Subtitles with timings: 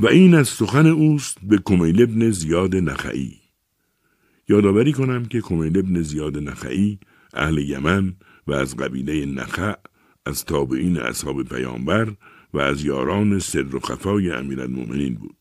[0.00, 3.40] و این از سخن اوست به کمیل ابن زیاد نخعی.
[4.48, 6.98] یادآوری کنم که کمیل ابن زیاد نخعی
[7.34, 9.74] اهل یمن و از قبیله نخع
[10.26, 12.12] از تابعین اصحاب پیامبر
[12.54, 15.36] و از یاران سر و خفای امیرالمؤمنین بود.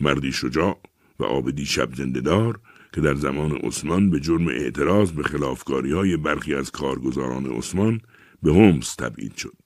[0.00, 0.80] مردی شجاع
[1.18, 2.60] و آبدی شب زندهدار
[2.92, 8.00] که در زمان عثمان به جرم اعتراض به خلافکاری های برخی از کارگزاران عثمان
[8.42, 9.56] به همس تبعید شد.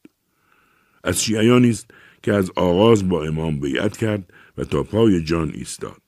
[1.05, 1.91] از شیعیانی است
[2.23, 6.03] که از آغاز با امام بیعت کرد و تا پای جان ایستاد.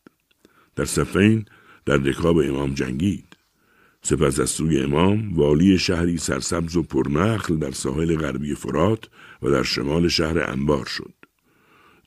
[0.77, 1.45] در صفین
[1.87, 3.37] در رکاب امام جنگید.
[4.03, 9.09] سپس از سوی امام والی شهری سرسبز و پرنخل در ساحل غربی فرات
[9.43, 11.13] و در شمال شهر انبار شد.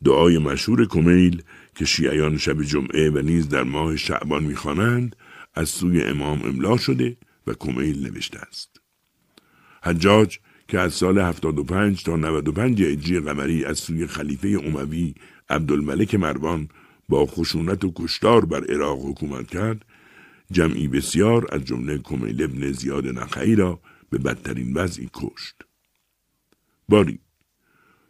[0.06, 1.44] دعای مشهور کمیل
[1.76, 5.16] که شیعیان شب جمعه و نیز در ماه شعبان می‌خوانند
[5.54, 8.82] از سوی امام املا شده و کمیل نوشته است.
[9.84, 10.40] حجاج
[10.72, 15.14] که از سال 75 تا 95 هجری قمری از سوی خلیفه اموی
[15.50, 16.70] عبدالملک مروان
[17.10, 19.86] با خشونت و کشتار بر عراق حکومت کرد
[20.52, 25.56] جمعی بسیار از جمله کمیل ابن زیاد نخعی را به بدترین وضعی کشت.
[26.90, 27.20] باری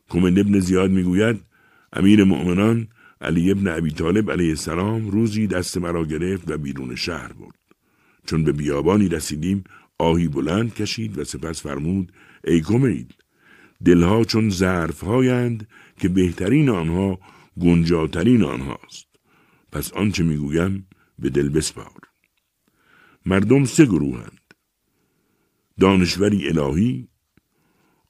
[0.10, 1.42] کمیل ابن زیاد می‌گوید
[1.94, 2.88] امیر مؤمنان
[3.22, 7.62] علی ابن ابی طالب علیه السلام روزی دست مرا گرفت و بیرون شهر برد.
[8.26, 9.64] چون به بیابانی رسیدیم
[9.98, 12.12] آهی بلند کشید و سپس فرمود
[12.44, 13.14] ای کمیل
[13.86, 17.20] دلها چون ظرف هایند که بهترین آنها
[17.62, 19.08] گنجاترین آنهاست.
[19.72, 20.88] پس آنچه می‌گویم
[21.20, 22.02] به دل بسپار.
[23.26, 24.54] مردم سه گروهند
[25.80, 27.08] دانشوری الهی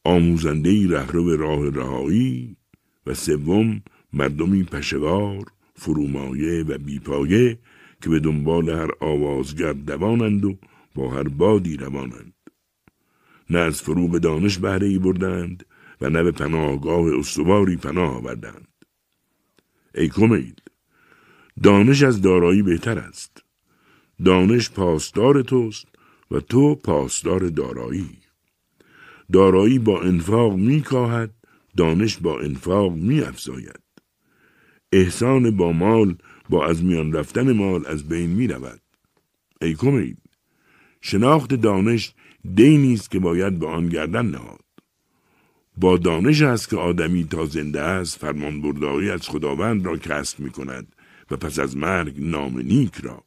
[0.04, 2.58] آموزندهی رهرو راه رهایی
[3.06, 3.82] و سوم
[4.14, 5.44] مردمی پشوار
[5.76, 7.60] فرومایه و بیپایه
[8.02, 10.58] که به دنبال هر آوازگر دوانند و
[10.96, 12.34] با هر بادی روانند.
[13.52, 15.66] نه از فروغ دانش بهره ای بردند
[16.02, 18.68] و نه به پناهگاه استواری پناه آوردند.
[19.96, 20.54] ای کمیل
[21.64, 23.44] دانش از دارایی بهتر است.
[24.26, 25.88] دانش پاسدار توست
[26.32, 28.18] و تو پاسدار دارایی.
[29.32, 31.34] دارایی با انفاق می کاهد
[31.78, 33.82] دانش با انفاق می افزاید
[34.92, 36.16] احسان با مال
[36.50, 38.82] با از میان رفتن مال از بین می رود
[39.62, 40.16] ای کمیل
[41.02, 42.14] شناخت دانش
[42.56, 44.62] دینی است که باید به آن گردن نهاد.
[45.78, 50.50] با دانش است که آدمی تا زنده است فرمان برداری از خداوند را کسب می
[50.50, 50.96] کند
[51.32, 53.24] و پس از مرگ نام نیک را.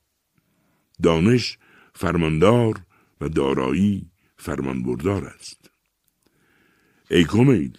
[1.03, 1.59] دانش
[1.95, 2.81] فرماندار
[3.21, 5.71] و دارایی فرمان بردار است.
[7.11, 7.79] ای کمیل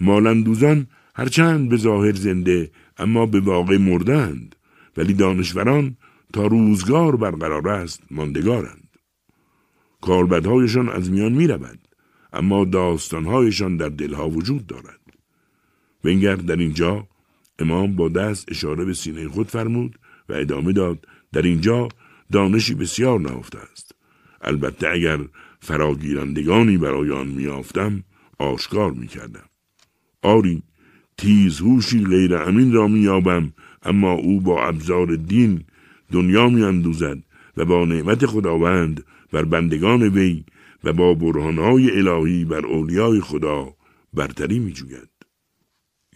[0.00, 4.56] مالندوزان هرچند به ظاهر زنده اما به واقع مردند
[4.96, 5.96] ولی دانشوران
[6.32, 8.89] تا روزگار برقرار است ماندگارند.
[10.00, 11.78] کاربدهایشان از میان می رود.
[12.32, 15.00] اما داستانهایشان در دلها وجود دارد.
[16.04, 17.06] ونگر در اینجا
[17.58, 21.88] امام با دست اشاره به سینه خود فرمود و ادامه داد در اینجا
[22.32, 23.94] دانشی بسیار نهفته است.
[24.40, 25.18] البته اگر
[25.60, 28.04] فراگیرندگانی برای آن میافتم
[28.38, 29.44] آشکار می‌کردم.
[30.22, 30.62] آری
[31.16, 33.52] تیز هوشی غیر امین را میابم
[33.82, 35.64] اما او با ابزار دین
[36.12, 37.18] دنیا میاندوزد
[37.56, 40.44] و با نعمت خداوند بر بندگان وی
[40.84, 43.74] و با برهانهای الهی بر اولیای خدا
[44.14, 45.10] برتری می جوید.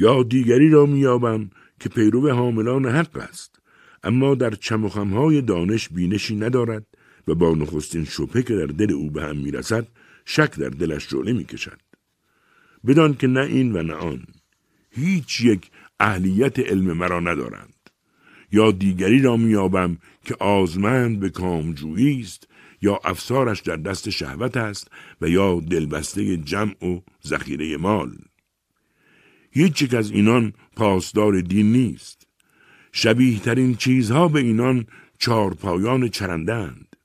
[0.00, 1.50] یا دیگری را میابم
[1.80, 3.60] که پیرو حاملان حق است
[4.04, 6.86] اما در چمخمهای دانش بینشی ندارد
[7.28, 9.86] و با نخستین شبه که در دل او به هم می‌رسد
[10.24, 11.78] شک در دلش جوله می‌کشد
[12.86, 14.26] بدان که نه این و نه آن
[14.90, 15.70] هیچ یک
[16.00, 17.74] اهلیت علم مرا ندارند
[18.52, 22.48] یا دیگری را میابم که آزمند به کامجویی است
[22.84, 24.90] یا افسارش در دست شهوت است
[25.20, 28.12] و یا دلبسته جمع و ذخیره مال.
[29.50, 32.26] هیچ یک از اینان پاسدار دین نیست.
[32.92, 34.86] شبیه ترین چیزها به اینان
[35.18, 36.96] چارپایان چرندند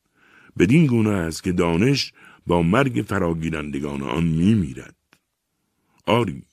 [0.60, 2.14] بدین گونه است که دانش
[2.48, 4.96] با مرگ فراگیرندگان آن می میرد.
[6.06, 6.44] آری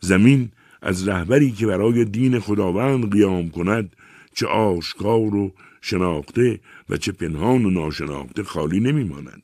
[0.00, 0.50] زمین
[0.82, 3.96] از رهبری که برای دین خداوند قیام کند
[4.34, 9.42] چه آشکار و شناخته و چه پنهان و ناشناخته خالی نمیماند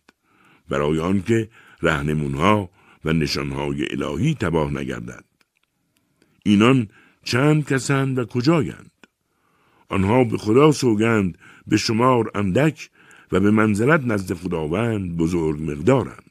[0.69, 1.49] برای آنکه
[1.83, 2.71] رهنمونها
[3.05, 5.25] و نشانهای الهی تباه نگردد
[6.45, 6.89] اینان
[7.25, 8.91] چند کسند و کجایند؟
[9.89, 12.91] آنها به خدا سوگند به شمار اندک
[13.33, 16.31] و به منزلت نزد خداوند بزرگ مقدارند.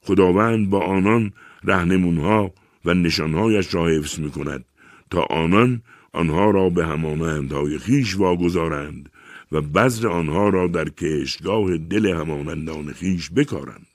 [0.00, 1.32] خداوند با آنان
[1.64, 2.52] رهنمونها
[2.84, 4.64] و نشانهایش را حفظ می کند
[5.10, 5.82] تا آنان
[6.12, 9.10] آنها را به همانندهای خیش واگذارند
[9.52, 13.86] و بذر آنها را در کشگاه دل همانندان خیش بکارند.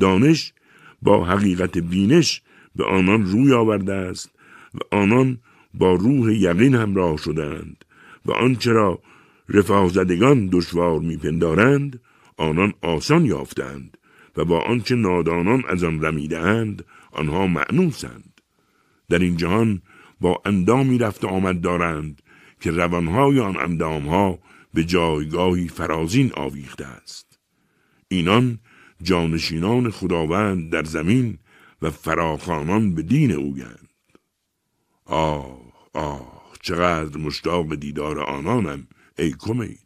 [0.00, 0.52] دانش
[1.02, 2.42] با حقیقت بینش
[2.76, 4.30] به آنان روی آورده است
[4.74, 5.38] و آنان
[5.74, 7.84] با روح یقین همراه شدند
[8.26, 8.98] و آنچه را
[9.48, 12.00] رفازدگان دشوار میپندارند
[12.36, 13.98] آنان آسان یافتند
[14.36, 18.40] و با آنچه نادانان از آن رمیدهاند آنها معنوسند
[19.08, 19.82] در این جهان
[20.20, 22.22] با اندامی رفت آمد دارند
[22.60, 24.38] که روانهای آن اندامها
[24.74, 27.38] به جایگاهی فرازین آویخته است.
[28.08, 28.58] اینان
[29.02, 31.38] جانشینان خداوند در زمین
[31.82, 33.88] و فراخانان به دین اویند
[35.04, 35.60] آه
[35.94, 38.88] آه چقدر مشتاق دیدار آنانم
[39.18, 39.78] ای کمیل.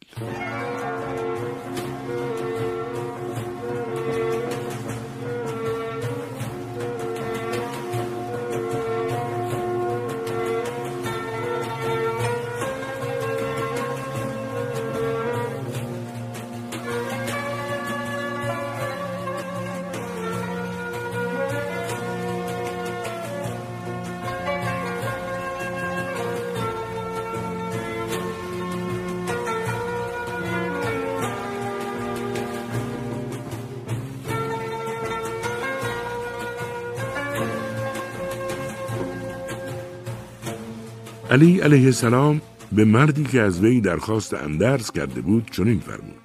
[41.33, 42.41] علی علیه السلام
[42.73, 46.21] به مردی که از وی درخواست اندرز کرده بود چنین فرمود.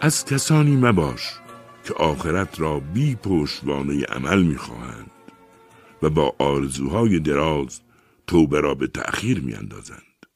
[0.00, 1.20] از کسانی مباش
[1.84, 5.10] که آخرت را بی پشتوانه عمل می‌خواهند
[6.02, 7.80] و با آرزوهای دراز
[8.26, 10.26] توبه را به تأخیر میاندازند.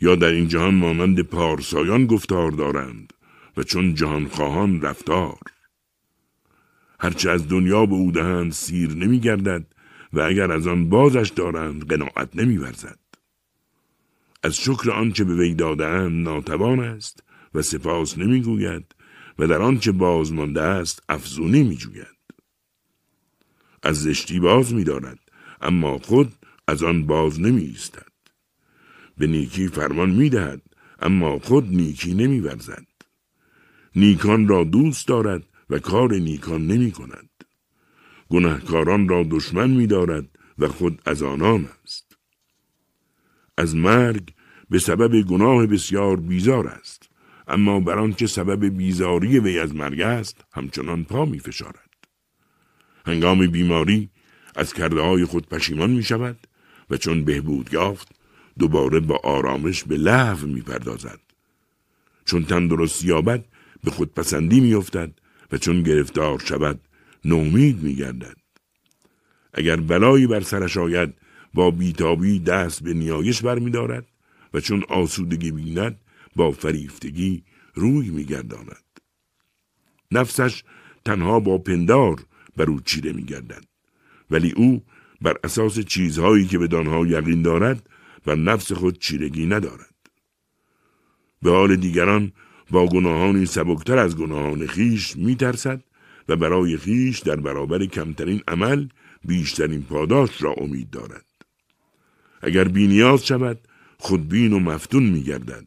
[0.00, 3.12] یا در این جهان مانند پارسایان گفتار دارند
[3.56, 5.38] و چون جهان خواهان رفتار.
[7.00, 9.66] هرچه از دنیا به او دهند سیر نمیگردد
[10.12, 12.98] و اگر از آن بازش دارند قناعت نمیورزد.
[14.42, 17.22] از شکر آنچه به وی دادهاند ناتوان است
[17.54, 18.94] و سپاس نمی‌گوید
[19.38, 22.06] و در آنچه باز مانده است افزونی میجوید.
[23.82, 25.18] از زشتی باز میدارد
[25.60, 26.34] اما خود
[26.68, 28.12] از آن باز نمی ایستد.
[29.18, 30.62] به نیکی فرمان می‌دهد
[31.02, 32.86] اما خود نیکی نمیورزد.
[33.96, 37.29] نیکان را دوست دارد و کار نیکان نمی کند
[38.30, 40.28] گناهکاران را دشمن می دارد
[40.58, 42.16] و خود از آنان است.
[43.58, 44.28] از مرگ
[44.70, 47.08] به سبب گناه بسیار بیزار است
[47.48, 51.90] اما بر آنچه سبب بیزاری وی از مرگ است همچنان پا می فشارد.
[53.06, 54.10] هنگام بیماری
[54.56, 56.46] از کرده های خود پشیمان می شود
[56.90, 58.08] و چون بهبود یافت
[58.58, 61.20] دوباره با آرامش به لحو می پردازد.
[62.24, 63.44] چون تندرست یابد
[63.84, 65.20] به خودپسندی می افتد
[65.52, 66.80] و چون گرفتار شود
[67.24, 68.36] نومید میگردد.
[69.54, 71.14] اگر بلایی بر سرش آید
[71.54, 74.06] با بیتابی دست به نیایش برمیدارد
[74.54, 76.00] و چون آسودگی بیند
[76.36, 78.84] با فریفتگی روی میگرداند.
[80.10, 80.64] نفسش
[81.04, 82.24] تنها با پندار
[82.56, 83.64] بر او چیره میگردد
[84.30, 84.82] ولی او
[85.22, 87.88] بر اساس چیزهایی که به دانها یقین دارد
[88.26, 89.94] و نفس خود چیرگی ندارد.
[91.42, 92.32] به حال دیگران
[92.70, 95.84] با گناهانی سبکتر از گناهان خیش میترسد
[96.30, 98.88] و برای خیش در برابر کمترین عمل
[99.24, 101.24] بیشترین پاداش را امید دارد.
[102.42, 103.58] اگر بینیاز شود
[103.98, 105.66] خودبین و مفتون می گردد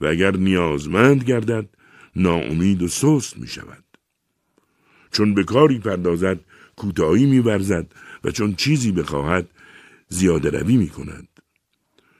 [0.00, 1.68] و اگر نیازمند گردد
[2.16, 3.84] ناامید و سست می شود.
[5.12, 6.40] چون به کاری پردازد
[6.76, 7.86] کوتاهی می برزد
[8.24, 9.50] و چون چیزی بخواهد
[10.08, 11.28] زیاده روی می کند.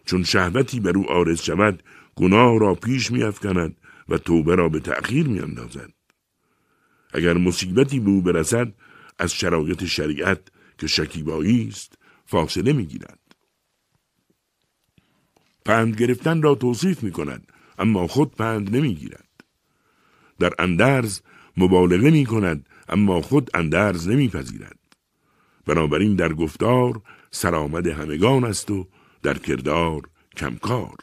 [0.04, 1.82] چون شهوتی بر او آرز شود
[2.14, 3.22] گناه را پیش می
[4.08, 5.90] و توبه را به تأخیر می اندازد.
[7.14, 8.72] اگر مصیبتی به او برسد
[9.18, 10.40] از شرایط شریعت
[10.78, 13.18] که شکیبایی است فاصله می‌گیرد.
[15.64, 19.28] پند گرفتن را توصیف می کند اما خود پند نمی‌گیرد.
[20.38, 21.20] در اندرز
[21.56, 24.78] مبالغه می کند اما خود اندرز نمیپذیرد.
[25.66, 28.88] بنابراین در گفتار سرآمد همگان است و
[29.22, 30.02] در کردار
[30.36, 30.96] کمکار.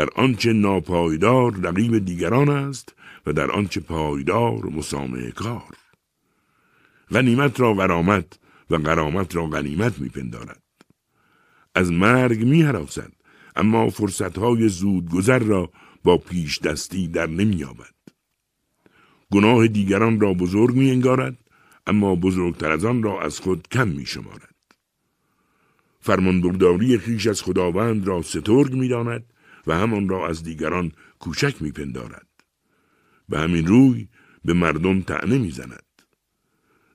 [0.00, 2.94] در آنچه ناپایدار رقیب دیگران است
[3.26, 5.76] و در آنچه پایدار مسامه کار.
[7.10, 8.38] غنیمت را غرامت
[8.70, 10.62] و غرامت را غنیمت میپندارد.
[11.74, 13.12] از مرگ میهراسد
[13.56, 15.70] اما فرصتهای زود گذر را
[16.04, 17.94] با پیش دستی در نمییابد.
[19.32, 21.38] گناه دیگران را بزرگ می انگارد
[21.86, 24.54] اما بزرگتر از آن را از خود کم می شمارد.
[26.00, 29.24] فرمانبرداری خیش از خداوند را سترگ می داند
[29.70, 32.26] و همان را از دیگران کوچک می پندارد.
[33.28, 34.08] به همین روی
[34.44, 36.02] به مردم تعنه می زند.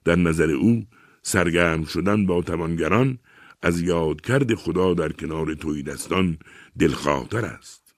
[0.05, 0.85] در نظر او
[1.21, 3.19] سرگرم شدن با توانگران
[3.61, 6.37] از یادکرد خدا در کنار توی دستان
[6.79, 7.95] دلخواهتر است.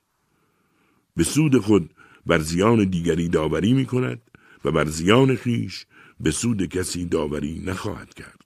[1.16, 1.94] به سود خود
[2.26, 4.22] بر زیان دیگری داوری می کند
[4.66, 5.86] و بر زیان خیش
[6.20, 8.42] به سود کسی داوری نخواهد کرد.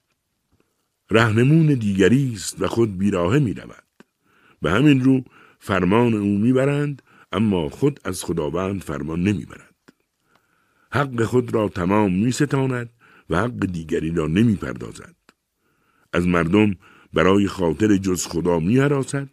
[1.09, 3.83] رهنمون دیگری است و خود بیراهه می رود.
[4.61, 5.23] به همین رو
[5.63, 7.01] فرمان او می‌برند
[7.32, 9.75] اما خود از خداوند فرمان نمی‌برد.
[10.91, 12.89] حق خود را تمام می ستاند
[13.30, 15.15] و حق دیگری را نمی پردازد.
[16.13, 16.75] از مردم
[17.13, 19.30] برای خاطر جز خدا می حراسد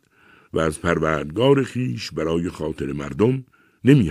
[0.52, 3.44] و از پروردگار خیش برای خاطر مردم
[3.84, 4.08] نمی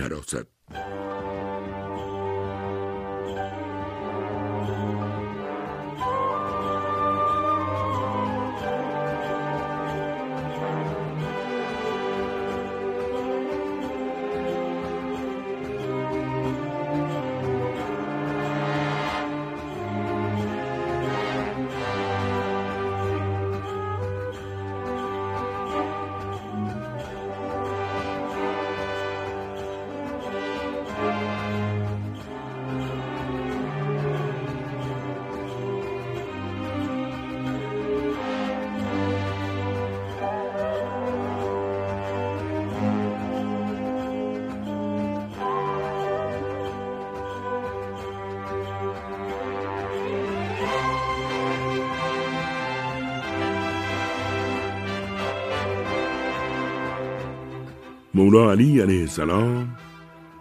[58.18, 59.76] مولا علی علیه السلام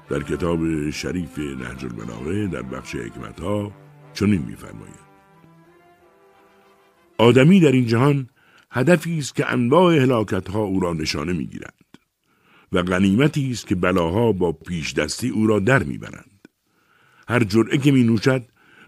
[0.09, 3.71] در کتاب شریف نهج البلاغه در بخش حکمت ها
[4.13, 5.07] چنین میفرماید.
[7.17, 8.29] آدمی در این جهان
[8.71, 11.97] هدفی است که انواع هلاکت ها او را نشانه می‌گیرند
[12.71, 16.47] و غنیمتی است که بلاها با پیش دستی او را در می‌برند.
[17.27, 18.45] هر جرعه که می نوشد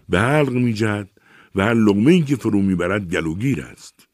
[0.08, 1.10] به حلق می جهد
[1.54, 4.08] و هر لغمه که فرو می‌برد گلوگیر است.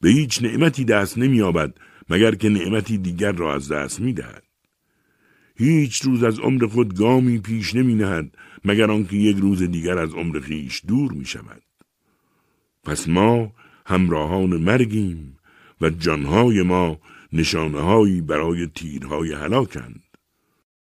[0.00, 1.74] به هیچ نعمتی دست نمییابد
[2.10, 4.42] مگر که نعمتی دیگر را از دست می دهد.
[5.56, 10.14] هیچ روز از عمر خود گامی پیش نمی نهد مگر آنکه یک روز دیگر از
[10.14, 11.62] عمر خیش دور می شود.
[12.84, 13.52] پس ما
[13.86, 15.36] همراهان مرگیم
[15.80, 16.98] و جانهای ما
[17.32, 20.02] نشانههایی برای تیرهای هلاکند.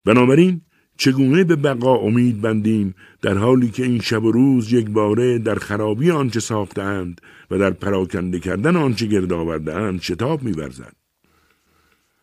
[0.05, 0.61] بنابراین
[0.99, 5.55] چگونه به بقا امید بندیم در حالی که این شب و روز یک باره در
[5.55, 7.21] خرابی آنچه ساختند
[7.51, 10.97] و در پراکنده کردن آنچه گرد آوردهاند شتاب میورزد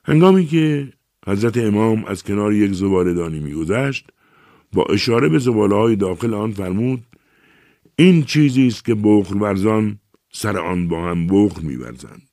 [0.05, 0.93] هنگامی که
[1.27, 4.09] حضرت امام از کنار یک زبالدانی میگذشت
[4.73, 7.03] با اشاره به زباله های داخل آن فرمود
[7.95, 9.99] این چیزی است که بخل ورزان
[10.31, 12.32] سر آن با هم بخل میورزند.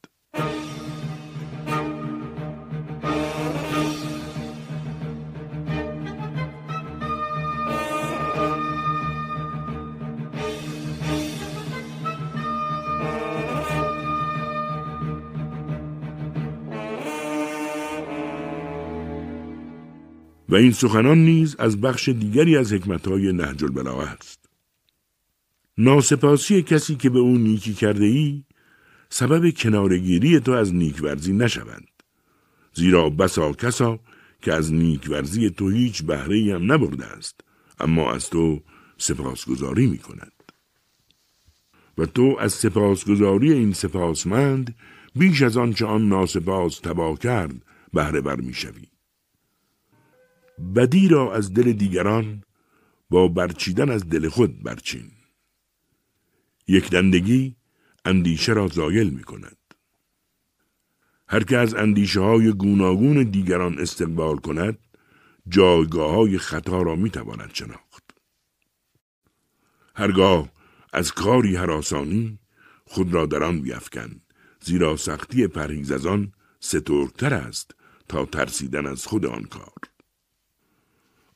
[20.51, 24.49] و این سخنان نیز از بخش دیگری از حکمتهای نهج البلاغه است.
[25.79, 28.45] ناسپاسی کسی که به او نیکی کرده ای
[29.11, 31.89] سبب کنارگیری تو از نیکورزی نشوند.
[32.75, 34.01] زیرا بسا کسا
[34.43, 37.41] که از نیکورزی تو هیچ بهره هم نبرده است
[37.81, 38.61] اما از تو
[38.99, 40.33] سپاسگزاری می کند.
[41.99, 44.75] و تو از سپاسگزاری این سپاسمند
[45.15, 47.55] بیش از آنچه آن ناسپاس تباه کرد
[47.93, 48.90] بهره بر می شوی.
[50.75, 52.45] بدی را از دل دیگران
[53.11, 55.11] با برچیدن از دل خود برچین.
[56.69, 57.57] یک دندگی
[58.05, 59.57] اندیشه را زایل می کند.
[61.29, 64.79] هر که از اندیشه های گوناگون دیگران استقبال کند
[65.49, 68.05] جایگاه های خطا را می تواند شناخت.
[69.95, 70.53] هرگاه
[70.93, 72.39] از کاری حراسانی
[72.85, 74.21] خود را در آن بیفکن
[74.61, 76.33] زیرا سختی پرهیز از آن
[77.23, 77.75] است
[78.09, 79.90] تا ترسیدن از خود آن کار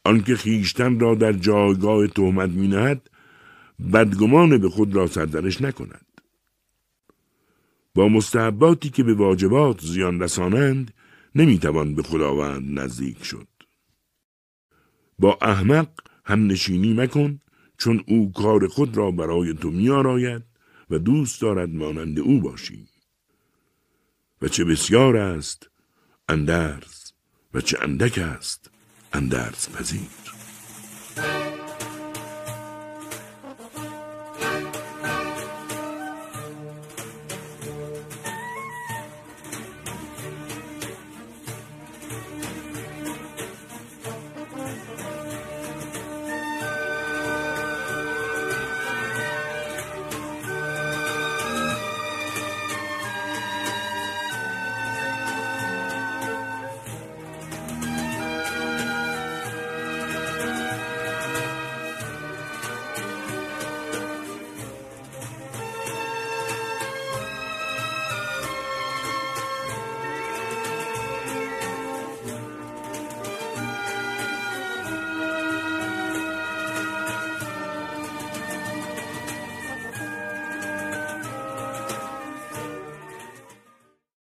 [0.05, 3.11] آنکه خیشتن را در جایگاه تهمت مینهد
[3.93, 6.07] بدگمان به خود را سرزنش نکند.
[7.95, 10.95] با مستحباتی که به واجبات زیان رسانند
[11.35, 13.49] نمی‌توان به خداوند نزدیک شد.
[15.19, 15.89] با احمق
[16.25, 17.41] هم نشینی مکن
[17.79, 20.43] چون او کار خود را برای تو میآراید
[20.91, 22.89] و دوست دارد مانند او باشی.
[24.43, 25.71] و چه بسیار است
[26.29, 27.13] اندرز
[27.55, 28.74] و چه اندک است.
[29.15, 30.34] اندرز پذیر.